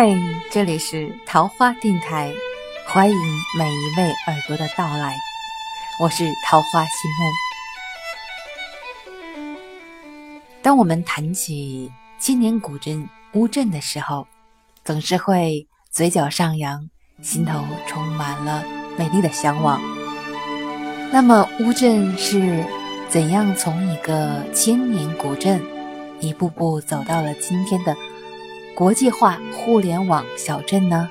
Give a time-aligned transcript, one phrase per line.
[0.00, 0.16] 嘿，
[0.48, 2.32] 这里是桃花电台，
[2.86, 3.16] 欢迎
[3.58, 5.16] 每一位耳朵的到来。
[6.00, 7.32] 我是桃花心梦。
[10.62, 14.24] 当我们谈起千年古镇乌镇的时候，
[14.84, 16.88] 总是会嘴角上扬，
[17.20, 18.62] 心头充满了
[18.96, 19.80] 美丽的向往。
[21.10, 22.64] 那么，乌镇是
[23.08, 25.60] 怎样从一个千年古镇，
[26.20, 27.96] 一步步走到了今天的？
[28.78, 31.10] 国际化互联网小镇呢？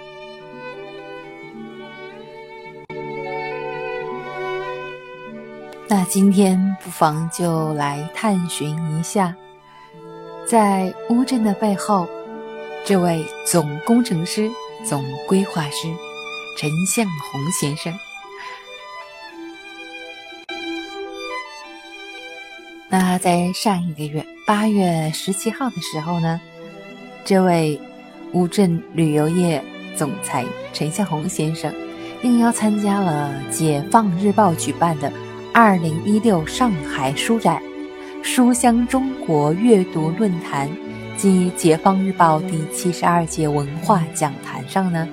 [5.90, 9.36] 那今天不妨就来探寻一下，
[10.48, 12.08] 在乌镇的背后，
[12.86, 14.50] 这位总工程师、
[14.86, 15.90] 总规划师
[16.58, 17.94] 陈向红先生。
[22.88, 26.40] 那在上一个月八月十七号的时候呢？
[27.28, 27.78] 这位
[28.32, 29.62] 乌镇旅游业
[29.98, 31.70] 总裁陈向红先生
[32.24, 35.12] 应邀参加了《解放日报》举办的
[35.54, 37.62] 二零一六上海书展
[38.24, 40.70] “书香中国阅读论坛”
[41.18, 45.06] 及《解放日报》第七十二届文化讲坛上呢，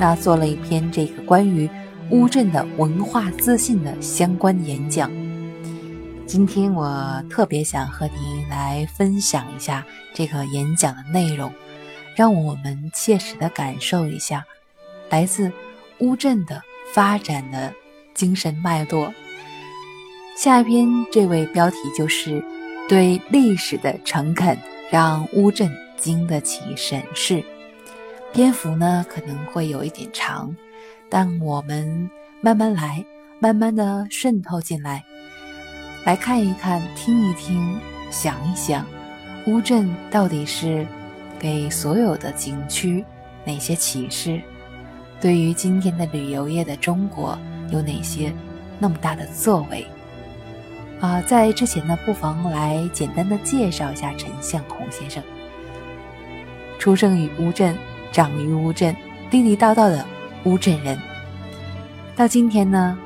[0.00, 1.70] 那做了一篇这个关于
[2.10, 5.08] 乌镇的文化自信的相关演讲。
[6.26, 11.52] 今天我特别想和你来分享一下这个演讲的内容，
[12.16, 14.44] 让我们切实的感受一下
[15.08, 15.52] 来自
[16.00, 16.60] 乌镇的
[16.92, 17.72] 发展的
[18.12, 19.14] 精神脉络。
[20.36, 22.44] 下一篇这位标题就是
[22.88, 24.58] 对历史的诚恳，
[24.90, 27.42] 让乌镇经得起审视。
[28.32, 30.54] 篇幅呢可能会有一点长，
[31.08, 32.10] 但我们
[32.40, 33.02] 慢慢来，
[33.38, 35.04] 慢慢的渗透进来。
[36.06, 37.80] 来看一看，听一听，
[38.12, 38.86] 想一想，
[39.48, 40.86] 乌镇到底是
[41.36, 43.04] 给所有的景区
[43.44, 44.40] 哪些启示？
[45.20, 47.36] 对于今天的旅游业的中国
[47.72, 48.32] 有哪些
[48.78, 49.84] 那么大的作为？
[51.00, 55.20] 啊，在之前呢，不妨来简单的介绍一下陈向红先生。
[56.78, 57.76] 出生于乌镇，
[58.12, 58.94] 长于乌镇，
[59.28, 60.06] 地地道道的
[60.44, 60.96] 乌镇人。
[62.14, 62.96] 到今天呢，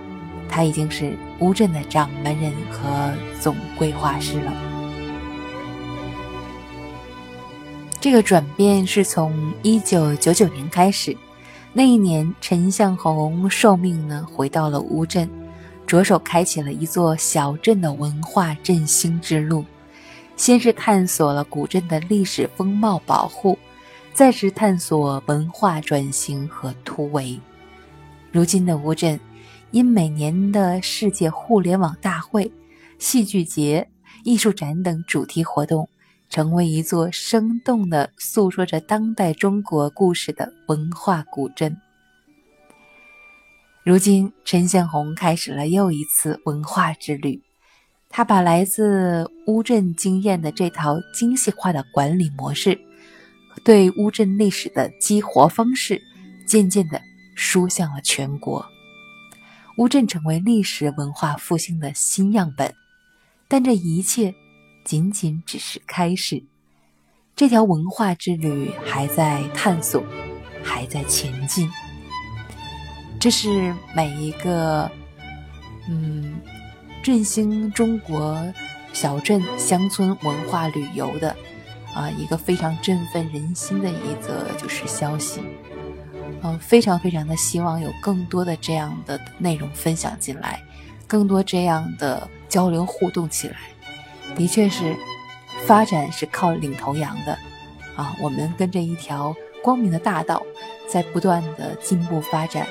[0.50, 1.16] 他已经是。
[1.40, 4.52] 乌镇的掌门人和总规划师了。
[7.98, 11.16] 这个转变是从一九九九年开始，
[11.72, 15.26] 那一年陈向红受命呢回到了乌镇，
[15.86, 19.64] 着手开启了一座小镇的文化振兴之路。
[20.36, 23.58] 先是探索了古镇的历史风貌保护，
[24.12, 27.40] 再是探索文化转型和突围。
[28.30, 29.18] 如今的乌镇。
[29.72, 32.50] 因每年的世界互联网大会、
[32.98, 33.88] 戏剧节、
[34.24, 35.88] 艺术展等主题活动，
[36.28, 41.76] 成为一座生动的诉说着当代中国故事的文化古镇。
[43.84, 47.40] 如今，陈向红开始了又一次文化之旅。
[48.08, 52.76] 他把来自乌镇经验的这套精细化的管理模式，
[53.64, 56.02] 对乌镇历史的激活方式，
[56.44, 57.00] 渐渐地
[57.36, 58.66] 输向了全国。
[59.80, 62.74] 乌镇成为历史文化复兴的新样本，
[63.48, 64.34] 但这一切
[64.84, 66.44] 仅仅只是开始。
[67.34, 70.04] 这条文化之旅还在探索，
[70.62, 71.70] 还在前进。
[73.18, 74.90] 这是每一个
[75.88, 76.38] 嗯
[77.02, 78.38] 振兴中国
[78.92, 81.34] 小镇乡村文化旅游的
[81.94, 85.40] 啊一个非常振奋人心的一则就是消息。
[86.42, 90.62] 嗯，非常非常的希望有更多的这样的内容分享进来，
[91.06, 93.56] 更多这样的交流互动起来。
[94.34, 94.96] 的确是，
[95.66, 97.36] 发展是靠领头羊的
[97.96, 98.16] 啊！
[98.22, 100.42] 我们跟着一条光明的大道，
[100.88, 102.66] 在不断的进步发展，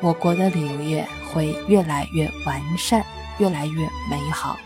[0.00, 3.04] 我国的旅游业会越来越完善，
[3.38, 4.56] 越来越美好。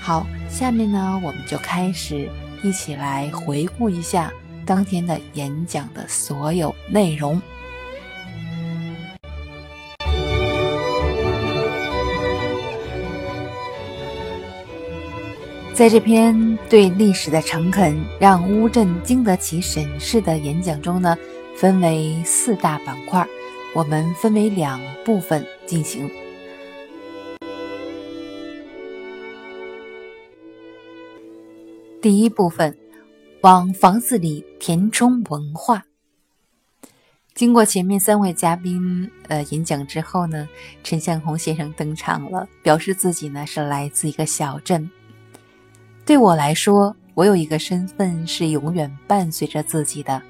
[0.00, 2.30] 好，下面呢，我们就开始
[2.62, 4.32] 一起来回顾一下。
[4.68, 7.40] 当天的演讲的所有内容，
[15.72, 21.16] 在这篇对历史的诚恳让乌镇经得起审视的演讲中呢，
[21.56, 23.26] 分为四大板块，
[23.74, 26.10] 我们分为两部分进行。
[32.02, 32.76] 第一部分。
[33.42, 35.84] 往房子里填充文化。
[37.34, 40.48] 经过前面三位嘉宾呃演讲之后呢，
[40.82, 44.90] 陈向红先生登场了，表示自己呢是来自一个小镇。
[46.04, 50.20] 对我来说，我有一个身份是永远伴随着自己的，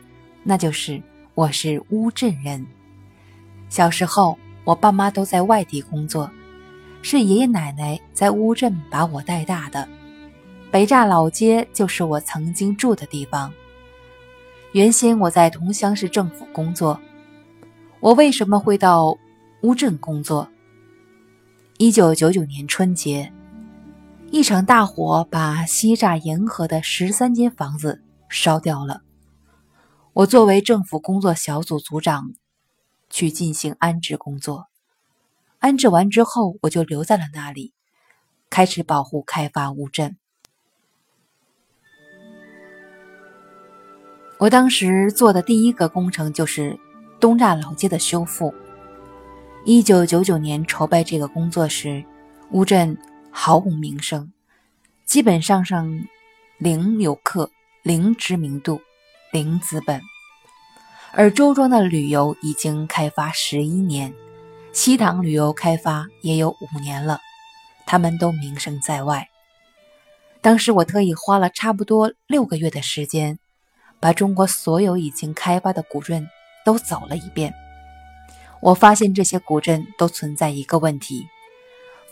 [0.43, 1.03] 那就是
[1.35, 2.67] 我是乌镇人。
[3.71, 6.31] 小时候，我爸妈都在外地工作，
[7.01, 9.89] 是爷爷奶奶在乌镇把我带大的。
[10.71, 13.51] 北栅老街就是我曾经住的地方。
[14.73, 17.01] 原先我在桐乡市政府工作，
[18.01, 19.17] 我为什么会到
[19.63, 20.47] 乌镇工作？
[21.79, 23.33] 一九九九年春节，
[24.31, 29.01] 一场大火把西栅沿河的十三间房子烧掉了。
[30.13, 32.35] 我作为政府工作小组组长，
[33.09, 34.67] 去进行安置工作。
[35.61, 37.73] 安置完之后，我就留在了那里，
[38.51, 40.19] 开始保护开发乌镇。
[44.39, 46.79] 我当时做的第一个工程就是
[47.19, 48.55] 东栅老街的修复。
[49.65, 52.05] 一九九九年筹备这个工作时，
[52.53, 52.97] 乌镇
[53.33, 54.33] 毫无名声，
[55.05, 56.05] 基本上上
[56.57, 57.51] 零游客、
[57.83, 58.81] 零知名度、
[59.33, 60.01] 零资本。
[61.11, 64.15] 而周庄的旅游已经开发十一年，
[64.73, 67.19] 西塘旅游开发也有五年了，
[67.87, 69.29] 他们都名声在外。
[70.41, 73.41] 当时我特意花了差不多六个月的时间。
[74.01, 76.29] 把中国所有已经开发的古镇
[76.65, 77.55] 都走了一遍，
[78.61, 81.27] 我发现这些古镇都存在一个问题：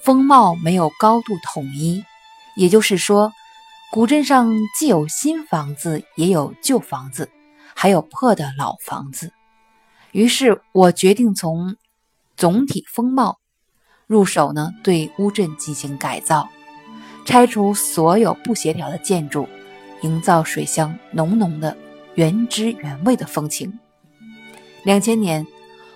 [0.03, 2.05] 风貌没有高度统一。
[2.57, 3.33] 也就是说，
[3.93, 7.31] 古镇上既有新房子，也有旧房子，
[7.75, 9.33] 还有破的老房子。
[10.13, 11.77] 于是我决定从
[12.37, 13.39] 总体风貌
[14.07, 16.49] 入手呢，对乌镇进行改造，
[17.27, 19.47] 拆除所有不协调的建筑。
[20.07, 21.77] 营造水乡浓浓的
[22.15, 23.79] 原汁原味的风情。
[24.85, 25.45] 两千年，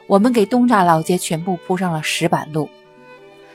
[0.08, 2.68] 我们给东栅老街全部铺上了石板路。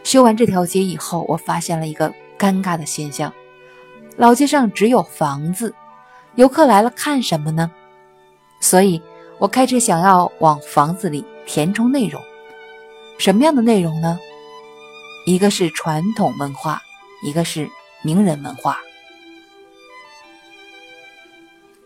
[0.06, 3.34] 修完这条街以后，我发现了一个尴尬的现象：
[4.16, 5.75] 老街上只有房子，
[6.36, 7.69] 游客来了看什么呢？
[8.62, 9.01] 所以，
[9.40, 12.22] 我开始想要往房子里填充内容。
[13.18, 14.18] 什么样的内容呢？
[15.25, 16.81] 一个是传统文化，
[17.24, 17.69] 一个是
[18.04, 18.80] 名人文化。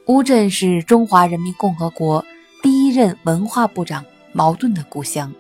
[0.10, 2.26] 乌镇是中华人民共和国
[2.64, 4.04] 第一任文化部长
[4.34, 5.32] 茅盾的故乡。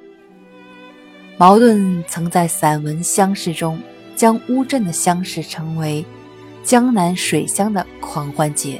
[1.39, 3.81] 茅盾曾在散文《乡试》中
[4.16, 6.06] 将乌镇的乡试称为
[6.62, 8.80] “江南水乡的狂欢节”，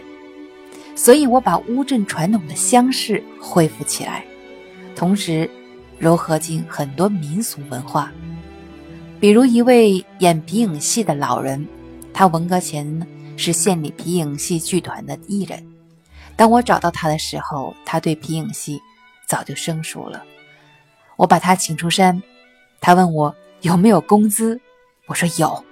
[0.96, 4.24] 所以我把乌镇传统的乡试恢复起来，
[4.96, 5.50] 同时
[6.00, 8.12] 糅合进很多民俗文化。
[9.20, 11.68] 比如一位演皮影戏的老人，
[12.14, 15.66] 他文革前是县里皮影戏剧团的艺人。
[16.40, 18.82] 当我找到他的时候，他对皮影戏
[19.28, 20.24] 早就生疏了。
[21.18, 22.24] 我把他请出山，
[22.80, 24.62] 他问我有没有工资，
[25.08, 25.66] 我说有。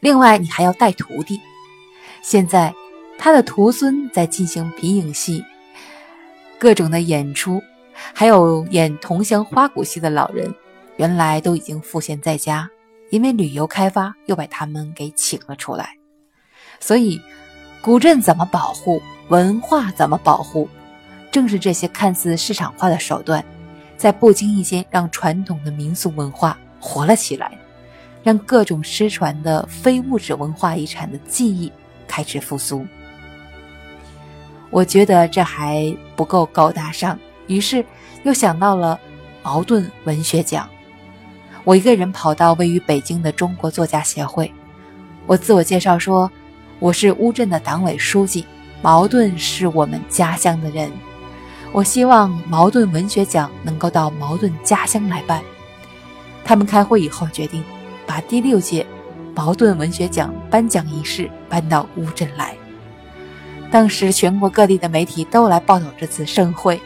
[0.00, 1.40] 另外，你还要带徒弟。
[2.20, 2.74] 现在，
[3.16, 5.42] 他的徒孙在进行皮影戏，
[6.58, 7.62] 各种的演出，
[8.12, 10.54] 还有演桐乡花鼓戏的老人，
[10.98, 12.68] 原来都已经赋闲在家，
[13.08, 15.96] 因为旅游开发又把他们给请了出来。
[16.80, 17.18] 所以，
[17.82, 19.02] 古镇怎么保护？
[19.28, 20.68] 文化怎么保护？
[21.30, 23.42] 正是这些看似市场化的手段，
[23.96, 27.52] 在不经意间让传统的民俗文化活了起来，
[28.22, 31.72] 让各种失传的非物质文化遗产的记忆
[32.06, 32.84] 开始复苏。
[34.68, 37.82] 我觉得这还不够高大上，于是
[38.24, 38.98] 又想到了
[39.42, 40.68] 茅盾文学奖。
[41.64, 44.52] 我一个人跑到位于北京的中国作家协会，
[45.26, 46.30] 我自我介绍说，
[46.80, 48.46] 我是乌镇的党委书记。
[48.80, 50.90] 茅盾是我们家乡的人，
[51.72, 55.42] 我希望茅盾文学奖能够到茅盾家乡来办。
[56.42, 57.62] 他们开会以后决定，
[58.06, 58.86] 把第六届
[59.34, 62.56] 茅盾文学奖颁奖仪式搬到乌镇来。
[63.70, 66.80] 当时全国各地的媒体都来报道这次盛会，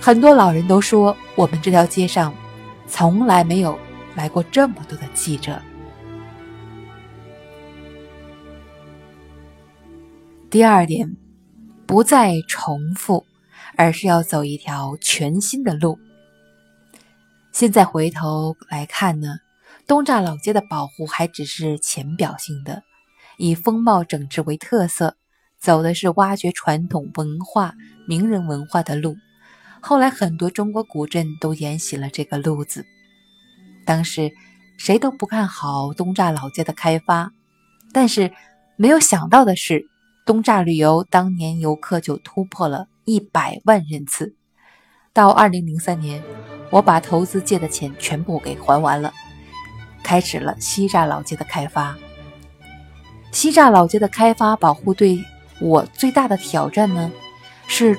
[0.00, 2.32] 很多老人都说，我们这条街上
[2.86, 3.76] 从来没有
[4.14, 5.60] 来过这么多的记者。
[10.54, 11.16] 第二点。
[11.84, 13.26] 不再重复，
[13.76, 15.98] 而是要走一条全新的路。
[17.50, 19.38] 现在回头来看呢，
[19.84, 22.84] 东栅老街的保护还只是浅表性的，
[23.36, 25.16] 以风貌整治为特色，
[25.58, 27.74] 走的是挖掘传统文化、
[28.06, 29.16] 名人文化的路。
[29.80, 32.86] 后来很多中国古镇都沿袭了这个路子。
[33.84, 34.30] 当时
[34.78, 37.32] 谁都不看好东栅老街的开发，
[37.92, 38.30] 但是
[38.76, 39.90] 没有想到的是。
[40.26, 44.34] 东栅旅游当年游客就突破了一百万人次。
[45.12, 46.22] 到二零零三年，
[46.70, 49.12] 我把投资借的钱全部给还完了，
[50.02, 51.94] 开始了西栅老街的开发。
[53.32, 55.22] 西栅老街的开发保护对
[55.60, 57.12] 我最大的挑战呢，
[57.66, 57.98] 是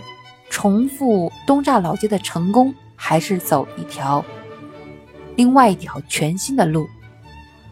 [0.50, 4.26] 重复东栅老街的成功，还是走一条
[5.36, 6.88] 另外一条全新的路？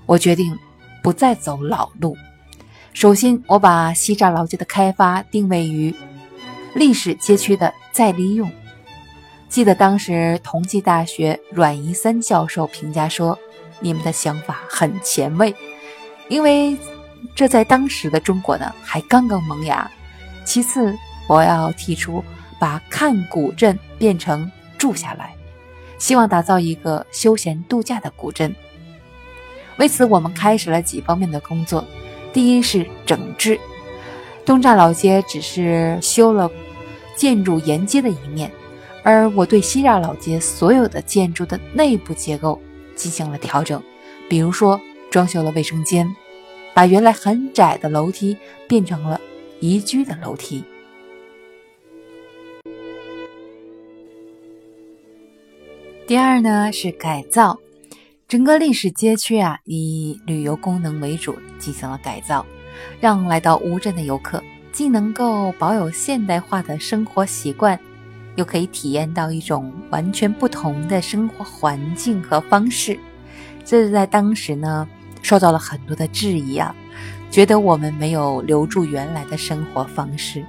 [0.06, 0.56] 我决定
[1.02, 2.16] 不再走老路。
[2.94, 5.94] 首先，我把西栅老街的开发定位于
[6.76, 8.50] 历史街区的再利用。
[9.50, 13.38] 记得当时同济大学阮一三教授评价说
[13.82, 15.54] ：“你们的想法很前卫，
[16.30, 16.78] 因为。”
[17.36, 19.90] 这在当时的中国呢，还刚刚萌芽。
[20.44, 20.94] 其次，
[21.26, 22.22] 我要提出
[22.60, 25.34] 把看古镇变成住下来，
[25.98, 28.54] 希望打造一个休闲度假的古镇。
[29.78, 31.86] 为此，我们开始了几方面的工作。
[32.34, 33.60] 第一是整治，
[34.44, 36.52] 东栅老街只是修了
[37.16, 38.52] 建筑沿街的一面，
[39.04, 42.60] 而我对西栅老街所有的建筑的内部结构
[42.96, 43.82] 进行了调整，
[44.28, 46.14] 比如说装修了卫生间。
[46.76, 48.36] 把原来很窄的楼梯
[48.68, 49.22] 变成了
[49.60, 50.64] 宜居的楼梯。
[56.08, 57.60] 第二呢是改造，
[58.34, 62.44] 整个历史街区啊以旅游功能为主进行了改造，
[63.00, 67.80] 让来到乌镇的游客既能够保有现代化的生活习惯，
[68.36, 72.98] 又可以体验到一种完全不同的生活环境和方式。
[73.64, 74.90] 这是在当时呢。
[75.22, 76.76] 受到了很多的质疑啊，
[77.30, 80.44] 觉得我们没有留住原来的生活方式。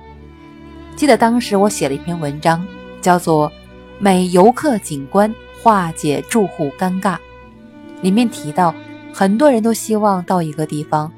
[0.97, 2.67] 记得当时我写了一篇文章，
[3.03, 3.49] 叫做
[3.99, 7.15] 《美游客景观化解住户尴尬》，
[8.03, 8.75] 里面提到
[9.13, 11.13] 很多人都希望到一个地方，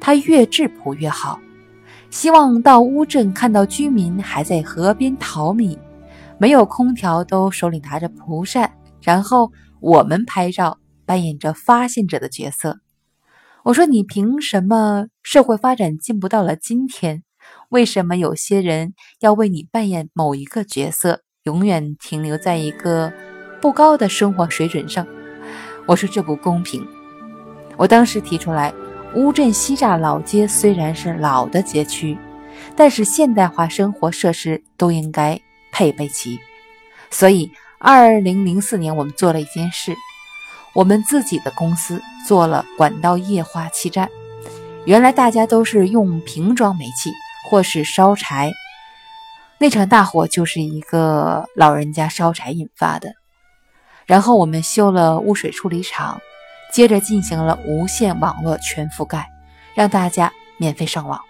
[0.00, 1.40] 它越质朴越好，
[2.10, 5.78] 希望到乌镇看到居民还在河边淘米，
[6.38, 12.78] 没有空调都手里拿着蒲扇，然后我们拍照，扮演着发现者的角色。
[13.64, 17.22] 我说：“你凭什么社会发展进步到了今天？
[17.70, 23.12] 为什么有些人要为你扮演某一个角色，永远停留在一个
[23.60, 25.06] 不高的生活水准上？”
[25.86, 26.86] 我说：“这不公平。”
[27.76, 28.72] 我当时提出来，
[29.14, 32.16] 乌镇西栅老街虽然是老的街区，
[32.76, 35.40] 但是现代化生活设施都应该
[35.72, 36.38] 配备齐。
[37.10, 39.94] 所以，二零零四年我们做了一件事。
[40.72, 44.08] 我们自己的公司做了管道液化气站，
[44.84, 47.12] 原来大家都是用瓶装煤气
[47.48, 48.52] 或是烧柴，
[49.58, 53.12] 那场大火就是一个老人家烧柴引发的。
[54.06, 56.20] 然后我们修了污水处理厂，
[56.72, 59.30] 接着进行了无线网络全覆盖，
[59.74, 61.20] 让大家免费上网。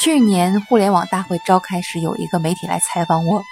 [0.00, 3.42] 去年互联网大会召开时，有一个媒体来采访我。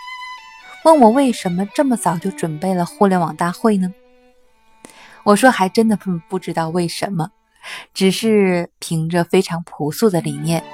[0.84, 3.94] 问我为什么这么早就准备了互联网大会呢？
[5.22, 7.30] 我说还真的不不知道为什么，
[7.94, 10.64] 只是凭着非常朴素的理念，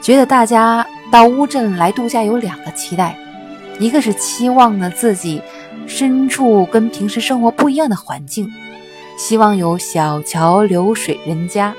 [0.00, 3.18] 觉得大家到乌镇来度假有两个期待，
[3.78, 5.42] 一个是期望呢自己
[5.86, 8.50] 身处跟平时生活不一样的环境，
[9.16, 11.72] 希望有小桥流水人家；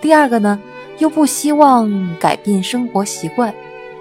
[0.00, 0.60] 第二个呢
[0.98, 3.54] 又不希望改变生活习惯，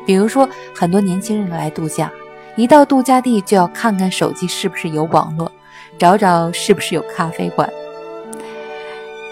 [0.06, 2.12] 比如说很多年轻人来度假。
[2.56, 5.52] 一到度假地就要看看手机是不是有网络，
[5.98, 7.70] 找找是不是有咖啡馆。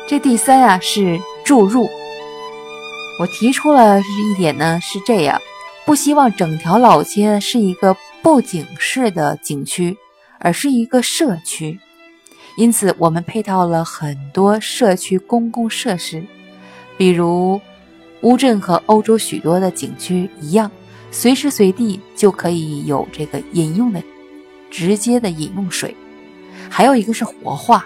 [0.10, 1.88] 这第三啊是注入。
[3.22, 5.40] 我提出了一点呢是这样，
[5.86, 9.98] 不希望整条老街是一个布景式的景区，
[10.40, 11.80] 而是一个社区。
[12.56, 16.24] 因此，我们配套了很多社区公共设施，
[16.98, 17.60] 比如
[18.22, 20.72] 乌镇和欧洲许多的景区一样。
[21.12, 24.02] 随时随地就可以有这个饮用的
[24.72, 25.96] 直接的饮用水，
[26.72, 27.86] 还有一个是活化。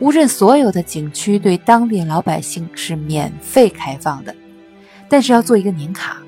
[0.00, 4.34] 乌镇所有的景区对当地老百姓是免费开放的，
[5.08, 6.20] 但是要做一个年卡，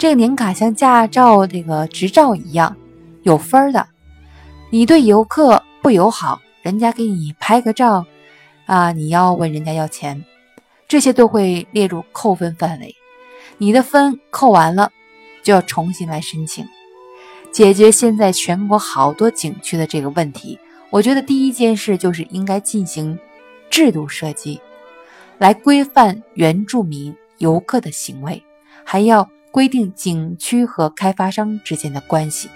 [0.00, 2.74] 这个年卡像驾照这个执照一样
[3.22, 3.86] 有分的。
[4.70, 8.06] 你对游客不友好，人家给你拍个照
[8.64, 10.24] 啊，你要问人家要钱，
[10.88, 12.96] 这些都会列入扣分范围。
[13.58, 14.90] 你的分扣完了。
[15.42, 16.66] 就要重新来申请，
[17.50, 20.58] 解决现在全国好多景区的这个问题。
[20.90, 23.18] 我觉得第一件事就是应该进行
[23.70, 24.60] 制度设计，
[25.38, 28.42] 来规范原住民游客的行为，
[28.84, 32.48] 还要规定景区和开发商之间的关系。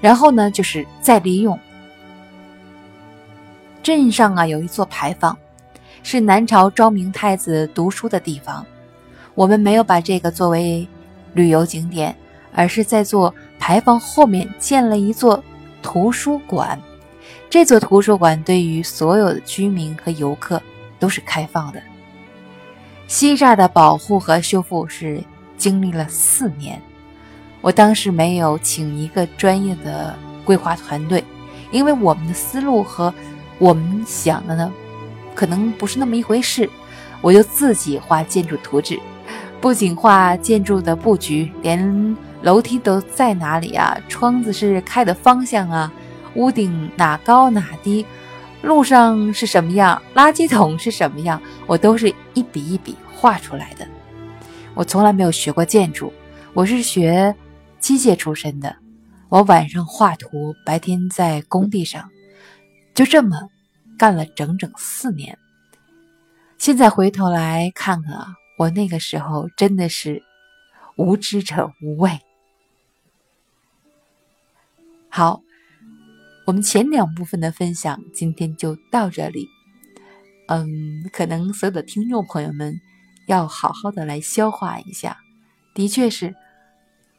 [0.00, 1.58] 然后呢，就是再利用。
[3.82, 5.36] 镇上啊有一座牌坊，
[6.02, 8.64] 是南朝昭明太子读书的地方，
[9.34, 10.86] 我们没有把这个作为。
[11.34, 12.14] 旅游景点，
[12.52, 15.42] 而是在做牌坊后面建了一座
[15.80, 16.78] 图书馆。
[17.48, 20.60] 这座图书馆对于所有的居民和游客
[20.98, 21.80] 都是开放的。
[23.08, 25.24] 西栅的保护和修复是
[25.62, 26.82] 经历了四年，
[27.60, 30.12] 我当时没有请一个专业的
[30.44, 31.22] 规划团队，
[31.70, 33.14] 因为我们的思路和
[33.58, 34.72] 我们想的呢，
[35.36, 36.68] 可能不是那么一回事。
[37.20, 38.98] 我就自己画建筑图纸，
[39.60, 45.92] 不仅画建筑的布局，连楼梯都在哪里啊，窗子是开的方向啊，
[46.34, 48.04] 屋顶哪高哪低。
[48.62, 53.86] 路上是什么样，垃圾桶是什么样，我都是一笔一笔画出来的。
[54.74, 56.12] 我从来没有学过建筑，
[56.54, 57.36] 我是学
[57.78, 58.74] 机械出身的。
[59.28, 62.10] 我晚上画图，白天在工地上，
[62.94, 63.36] 就这么
[63.98, 65.38] 干了整整四年。
[66.56, 70.22] 现在回头来看看啊，我那个时候真的是
[70.96, 72.18] 无知者无畏。
[75.08, 75.42] 好。
[76.44, 79.48] 我们前两部分的分享今天就到这里，
[80.48, 82.80] 嗯，可能所有的听众朋友们
[83.26, 85.18] 要好好的来消化一下。
[85.74, 86.34] 的确是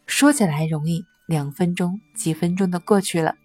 [0.05, 3.35] 说起来容易，两分钟、几分钟的过去了。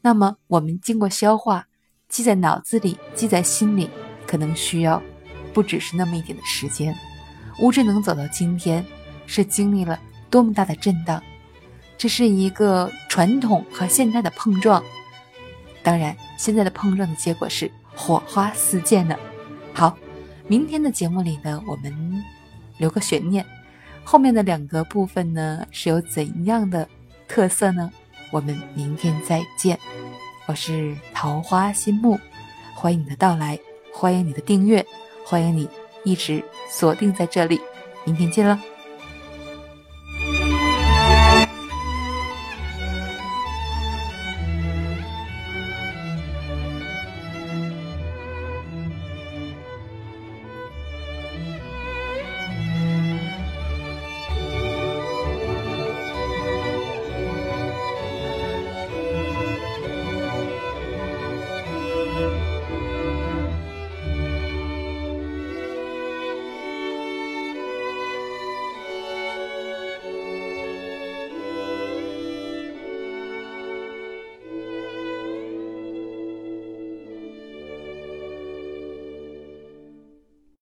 [0.00, 1.66] 那么我们经过消化，
[2.08, 3.88] 记在脑子里，记在心里，
[4.26, 5.02] 可能需要
[5.54, 6.94] 不只是那么一点的时间。
[7.60, 8.84] 乌镇能走到今天，
[9.26, 11.22] 是经历了多么大的震荡？
[11.96, 14.82] 这是一个传统和现代的碰撞。
[15.82, 19.16] 当然，现在的碰撞的结果是火花四溅呢。
[19.72, 19.96] 好，
[20.52, 22.22] 明天的节目里呢，我们
[22.76, 23.42] 留个悬念，
[24.04, 26.86] 后面的两个部分呢是有怎样的
[27.26, 27.90] 特色呢？
[28.30, 29.78] 我们明天再见。
[30.44, 32.20] 我是桃花心木，
[32.74, 33.58] 欢迎你的到来，
[33.94, 34.84] 欢迎你的订阅，
[35.24, 35.66] 欢迎你
[36.04, 37.58] 一直锁定在这里。
[38.04, 38.60] 明天见了。